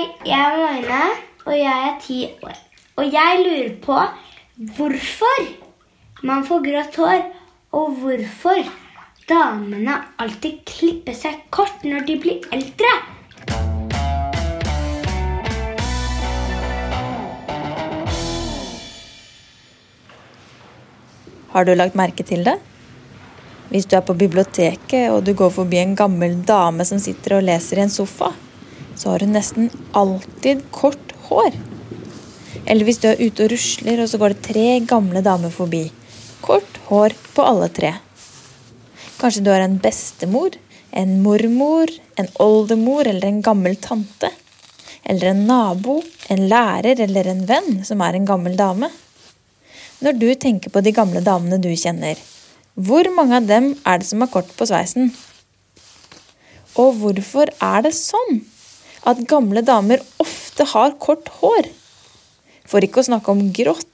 [0.00, 1.00] Jeg er Magne,
[1.44, 2.56] og jeg er ti år.
[2.96, 3.96] Og jeg lurer på
[4.76, 5.42] hvorfor
[6.24, 7.26] man får grått hår,
[7.76, 8.62] og hvorfor
[9.28, 12.94] damene alltid klipper seg kort når de blir eldre.
[21.52, 22.56] Har du lagt merke til det?
[23.68, 27.50] Hvis du er på biblioteket og du går forbi en gammel dame som sitter og
[27.50, 28.32] leser i en sofa,
[29.00, 31.54] så har hun nesten alltid kort hår.
[32.66, 35.86] Eller hvis du er ute og rusler, og så går det tre gamle damer forbi.
[36.44, 37.94] Kort hår på alle tre.
[39.20, 40.56] Kanskje du har en bestemor,
[40.92, 44.32] en mormor, en oldemor eller en gammel tante.
[45.04, 48.92] Eller en nabo, en lærer eller en venn som er en gammel dame.
[50.04, 52.20] Når du tenker på de gamle damene du kjenner,
[52.76, 55.10] hvor mange av dem er det som har kort på sveisen?
[56.80, 58.44] Og hvorfor er det sånn
[59.08, 61.68] at gamle damer ofte har kort hår?
[62.68, 63.86] For ikke å snakke om grått.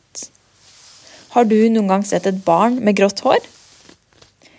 [1.37, 3.43] Har du noen gang sett et barn med grått hår?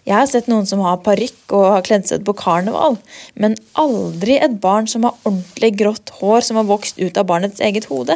[0.08, 2.96] Jeg har sett noen som har parykk og har kledd seg ut på karneval,
[3.36, 7.60] men aldri et barn som har ordentlig grått hår som har vokst ut av barnets
[7.60, 8.16] eget hode.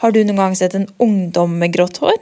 [0.00, 2.16] Har du noen gang sett en ungdom med grått hår?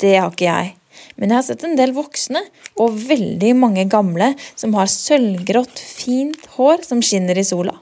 [0.00, 0.74] Det har ikke jeg.
[1.20, 2.40] Men jeg har sett en del voksne,
[2.80, 7.76] og veldig mange gamle, som har sølvgrått, fint hår som skinner i sola.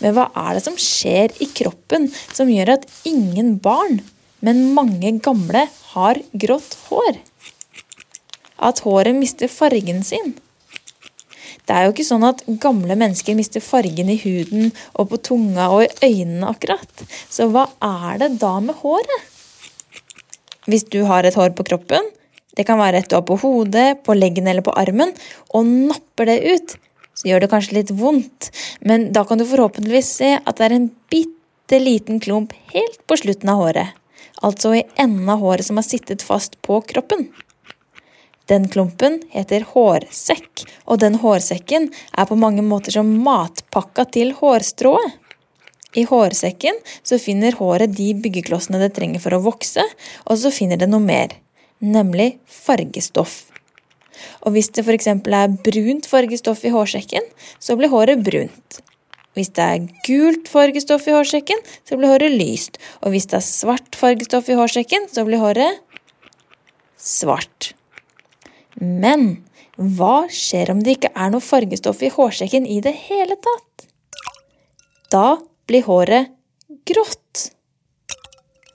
[0.00, 4.02] Men hva er det som skjer i kroppen som gjør at ingen barn,
[4.44, 7.18] men mange gamle, har grått hår?
[8.60, 10.36] At håret mister fargen sin?
[11.64, 15.68] Det er jo ikke sånn at gamle mennesker mister fargen i huden og på tunga
[15.72, 17.04] og i øynene akkurat.
[17.30, 19.28] Så hva er det da med håret?
[20.70, 22.04] Hvis du har et hår på kroppen,
[22.54, 25.12] det kan være et du har på hodet, på leggen eller på armen,
[25.54, 26.76] og napper det ut,
[27.14, 28.50] så gjør det kanskje litt vondt,
[28.86, 33.18] men da kan du forhåpentligvis se at det er en bitte liten klump helt på
[33.18, 33.94] slutten av håret,
[34.46, 37.28] altså i enden av håret som har sittet fast på kroppen.
[38.50, 45.19] Den klumpen heter hårsekk, og den hårsekken er på mange måter som matpakka til hårstrået.
[45.98, 49.84] I hårsekken så finner håret de byggeklossene det trenger for å vokse,
[50.26, 51.34] og så finner det noe mer,
[51.82, 53.48] nemlig fargestoff.
[54.44, 55.08] Og hvis det f.eks.
[55.10, 57.26] er brunt fargestoff i hårsekken,
[57.58, 58.80] så blir håret brunt.
[59.38, 62.80] Hvis det er gult fargestoff i hårsekken, så blir håret lyst.
[63.00, 65.78] Og hvis det er svart fargestoff i hårsekken, så blir håret
[67.00, 67.72] svart.
[68.80, 69.44] Men
[69.80, 73.86] hva skjer om det ikke er noe fargestoff i hårsekken i det hele tatt?
[75.10, 75.38] Da
[75.70, 76.34] blir håret
[76.88, 77.46] grått.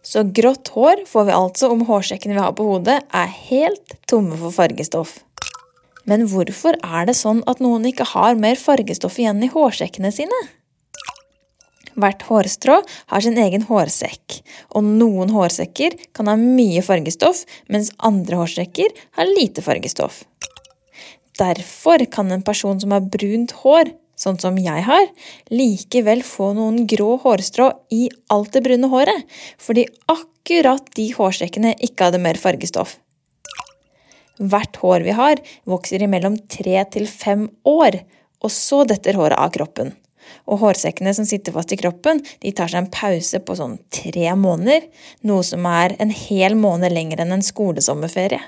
[0.06, 4.38] Så grått hår får vi altså om hårsekkene vi har på hodet er helt tomme
[4.40, 5.18] for fargestoff.
[6.06, 10.40] Men hvorfor er det sånn at noen ikke har mer fargestoff igjen i hårsekkene sine?
[11.96, 12.78] Hvert hårstrå
[13.12, 14.40] har sin egen hårsekk,
[14.76, 20.22] og noen hårsekker kan ha mye fargestoff, mens andre hårsekker har lite fargestoff.
[21.40, 25.08] Derfor kan en person som har brunt hår, sånn som jeg har,
[25.52, 29.26] likevel få noen grå hårstrå i alt det brune håret,
[29.62, 32.98] fordi akkurat de hårstrekkene ikke hadde mer fargestoff.
[34.40, 38.02] Hvert hår vi har, vokser i mellom tre til fem år,
[38.44, 39.94] og så detter håret av kroppen.
[40.50, 44.32] Og hårsekkene som sitter fast i kroppen, de tar seg en pause på sånn tre
[44.38, 44.88] måneder,
[45.30, 48.42] noe som er en hel måned lenger enn en skolesommerferie.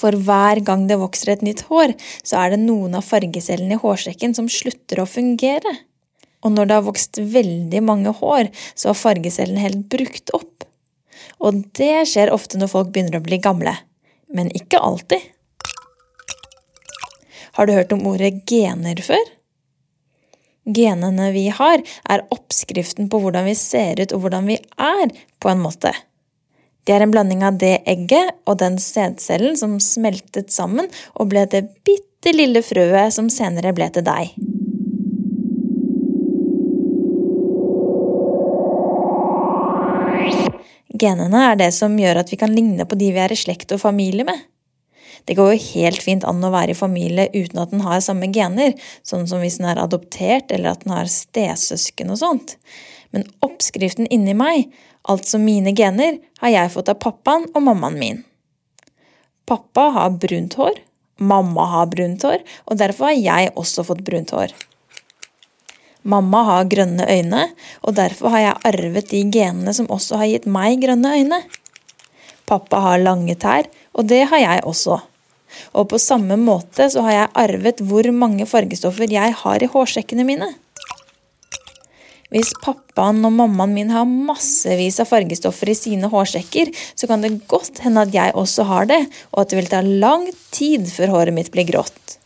[0.00, 1.92] For hver gang det vokser et nytt hår,
[2.24, 5.74] så er det noen av fargecellene i hårsekken som slutter å fungere.
[6.40, 10.64] Og når det har vokst veldig mange hår, så har fargecellene helt brukt opp.
[11.40, 13.74] Og det skjer ofte når folk begynner å bli gamle.
[14.32, 15.20] Men ikke alltid.
[17.58, 19.24] Har du hørt om ordet gener før?
[20.70, 25.10] Genene vi har, er oppskriften på hvordan vi ser ut og hvordan vi er,
[25.40, 25.92] på en måte.
[26.84, 31.44] Det er en blanding av det egget og den sædcellen som smeltet sammen og ble
[31.50, 34.32] det bitte lille frøet som senere ble til deg.
[41.00, 43.72] Genene er det som gjør at vi kan ligne på de vi er i slekt
[43.72, 44.40] og familie med.
[45.24, 48.30] Det går jo helt fint an å være i familie uten at den har samme
[48.34, 48.76] gener,
[49.06, 52.56] sånn som hvis den er adoptert eller at den har stesøsken og sånt.
[53.10, 54.70] Men oppskriften inni meg
[55.08, 58.22] altså mine gener, har jeg fått av pappaen og mammaen min.
[59.48, 60.76] Pappa har brunt hår,
[61.18, 64.54] mamma har brunt hår, og derfor har jeg også fått brunt hår.
[66.02, 67.42] Mamma har grønne øyne,
[67.84, 71.42] og derfor har jeg arvet de genene som også har gitt meg grønne øyne.
[72.48, 75.00] Pappa har lange tær, og det har jeg også.
[75.74, 80.26] Og på samme måte så har jeg arvet hvor mange fargestoffer jeg har i hårsekkene
[80.26, 80.50] mine.
[82.30, 87.40] Hvis pappaen og mammaen min har massevis av fargestoffer i sine hårsekker, så kan det
[87.50, 89.00] godt hende at jeg også har det,
[89.34, 92.20] og at det vil ta lang tid før håret mitt blir grått.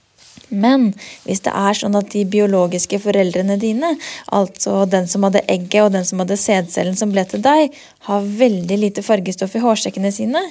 [0.52, 0.90] Men
[1.24, 3.94] hvis det er sånn at de biologiske foreldrene dine,
[4.28, 7.72] altså den som hadde egget og den som hadde sædcellen som ble til deg,
[8.08, 10.44] har veldig lite fargestoff i hårsekkene sine,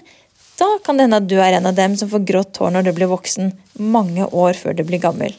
[0.63, 2.88] da kan det hende at du er en av dem som får grått hår når
[2.88, 5.36] du blir voksen, mange år før du blir gammel.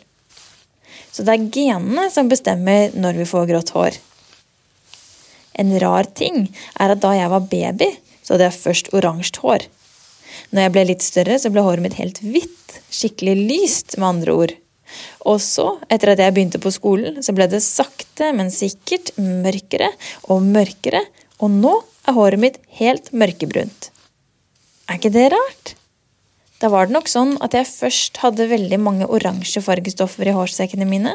[1.15, 3.97] Så det er genene som bestemmer når vi får grått hår.
[5.63, 6.49] En rar ting
[6.83, 7.93] er at da jeg var baby,
[8.25, 9.69] så hadde jeg først oransje hår.
[10.51, 12.77] Når jeg ble litt større, så ble håret mitt helt hvitt.
[12.91, 14.55] Skikkelig lyst, med andre ord.
[15.31, 19.91] Og så, etter at jeg begynte på skolen, så ble det sakte, men sikkert mørkere
[20.31, 21.05] og mørkere,
[21.43, 21.75] og nå
[22.05, 23.94] er håret mitt helt mørkebrunt.
[24.89, 25.75] Er ikke det rart?
[26.61, 30.87] Da var det nok sånn at jeg først hadde veldig mange oransje fargestoffer i hårsekkene
[30.89, 31.15] mine,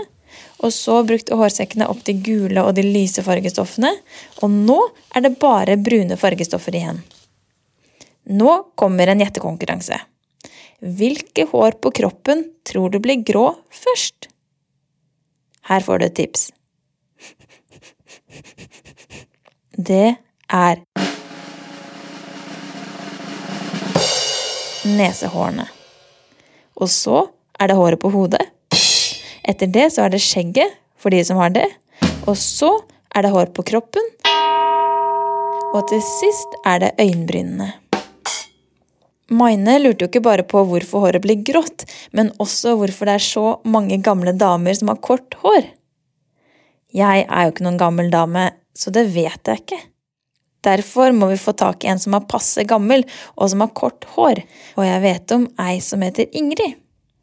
[0.60, 3.92] og så brukte hårsekkene opp de gule og de lyse fargestoffene,
[4.44, 4.80] og nå
[5.16, 7.02] er det bare brune fargestoffer igjen.
[8.30, 9.98] Nå kommer en gjettekonkurranse.
[10.80, 14.30] Hvilke hår på kroppen tror du blir grå først?
[15.70, 16.42] Her får du et tips.
[19.90, 20.10] Det
[20.50, 20.76] er
[24.98, 25.68] nesehårene.
[26.80, 27.26] Og så
[27.60, 28.46] er det håret på hodet.
[29.50, 31.68] Etter det så er det skjegget for de som har det.
[32.28, 32.72] Og så
[33.16, 34.06] er det hår på kroppen.
[35.70, 37.72] Og til sist er det øyenbrynene.
[39.30, 41.86] Maine lurte jo ikke bare på hvorfor håret blir grått,
[42.18, 45.68] men også hvorfor det er så mange gamle damer som har kort hår.
[46.98, 49.78] Jeg er jo ikke noen gammel dame, så det vet jeg ikke.
[50.66, 53.06] Derfor må vi få tak i en som er passe gammel,
[53.40, 54.42] og som har kort hår.
[54.76, 56.76] Og jeg vet om ei som heter Ingrid.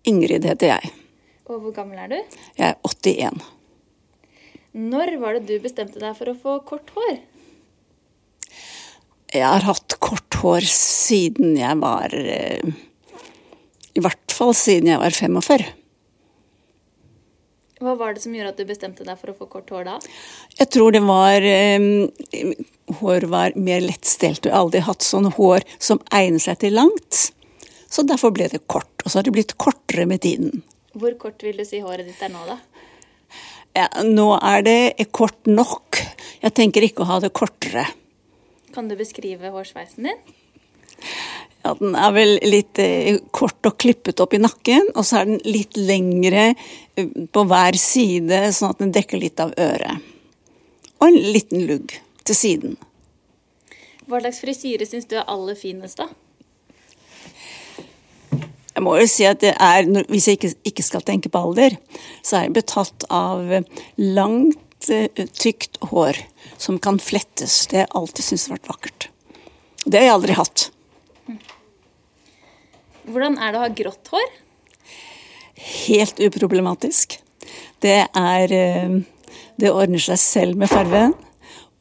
[0.09, 0.95] Ingrid heter jeg.
[1.47, 2.39] Og hvor gammel er du?
[2.57, 3.45] Jeg er 81.
[4.77, 7.19] Når var det du bestemte deg for å få kort hår?
[9.35, 12.63] Jeg har hatt kort hår siden jeg var eh,
[13.97, 15.67] I hvert fall siden jeg var 45.
[17.77, 19.97] Hva var det som gjorde at du bestemte deg for å få kort hår da?
[20.57, 21.83] Jeg tror det var eh,
[23.03, 24.47] Hår var mer lettstelt.
[24.47, 27.27] Jeg har aldri hatt sånn hår som egner seg til langt.
[27.93, 28.89] Så derfor ble det kort.
[29.05, 30.63] Og så har det blitt kortere med tiden.
[30.97, 32.57] Hvor kort vil du si håret ditt er nå, da?
[33.77, 36.01] Ja, nå er det kort nok.
[36.41, 37.85] Jeg tenker ikke å ha det kortere.
[38.73, 40.23] Kan du beskrive hårsveisen din?
[41.67, 45.31] Ja, Den er vel litt eh, kort og klippet opp i nakken, og så er
[45.33, 50.05] den litt lengre eh, på hver side, sånn at den dekker litt av øret.
[51.01, 52.77] Og en liten lugg til siden.
[54.07, 56.07] Hva slags frisyre syns du er aller finest, da?
[58.77, 61.75] Jeg må jo si at det er, Hvis jeg ikke, ikke skal tenke på alder,
[62.23, 63.43] så er jeg betatt av
[63.99, 66.23] langt, eh, tykt hår
[66.63, 67.65] som kan flettes.
[67.67, 69.11] Det har jeg alltid syntes har vært vakkert.
[69.83, 70.69] Det har jeg aldri hatt.
[73.07, 74.33] Hvordan er det å ha grått hår?
[75.57, 77.19] Helt uproblematisk.
[77.81, 78.99] Det er eh,
[79.57, 81.15] Det ordner seg selv med fargen.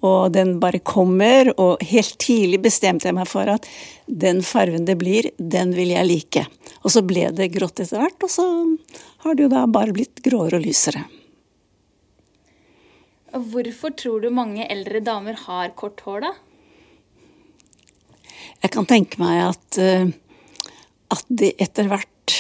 [0.06, 3.66] Og den bare kommer, og helt tidlig bestemte jeg meg for at
[4.06, 6.44] den fargen det blir, den vil jeg like.
[6.84, 8.46] Og så ble det grått etter hvert, og så
[9.26, 11.06] har det jo da bare blitt gråere og lysere.
[13.36, 16.36] Hvorfor tror du mange eldre damer har kort hår, da?
[18.62, 20.14] Jeg kan tenke meg at, eh,
[21.14, 22.36] at det etter hvert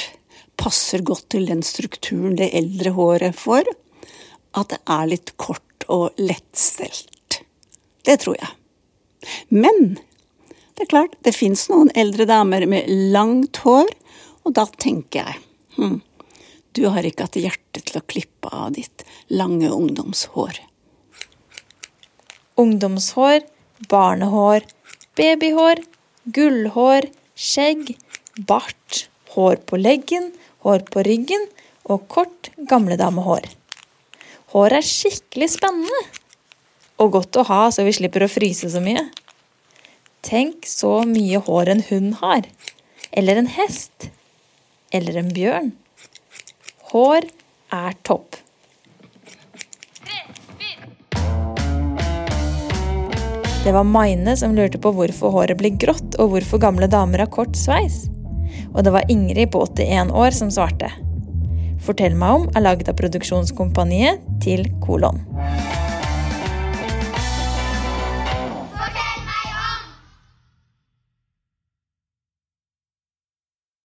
[0.59, 3.69] passer godt til den strukturen det eldre håret får.
[4.55, 7.41] At det er litt kort og lettstelt.
[8.05, 8.51] Det tror jeg.
[9.49, 9.97] Men
[10.75, 13.89] det er klart, det fins noen eldre damer med langt hår,
[14.45, 15.39] og da tenker jeg
[15.77, 16.01] hm,
[16.75, 20.59] du har ikke hatt hjerte til å klippe av ditt lange ungdomshår.
[22.59, 23.45] Ungdomshår,
[23.91, 24.65] barnehår,
[25.15, 25.81] babyhår,
[26.35, 27.93] gullhår, skjegg,
[28.35, 30.31] bart, hår på leggen,
[30.65, 31.47] hår på ryggen
[31.85, 33.47] og kort gamledamehår.
[34.55, 36.01] Hår er skikkelig spennende
[37.01, 39.03] og godt å ha så vi slipper å fryse så mye.
[40.25, 42.47] Tenk så mye hår en hund har.
[43.11, 44.09] Eller en hest.
[44.95, 45.73] Eller en bjørn.
[46.91, 47.27] Hår
[47.75, 48.39] er topp.
[53.65, 57.31] Det var Maine som lurte på hvorfor håret blir grått, og hvorfor gamle damer har
[57.33, 58.03] kort sveis.
[58.73, 60.91] Og det var Ingrid på 81 år som svarte.
[61.85, 65.21] Fortell meg om er lagd av produksjonskompaniet til Kolon.